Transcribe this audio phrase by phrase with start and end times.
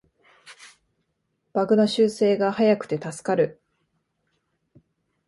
[1.53, 3.61] バグの修正が早くて助かる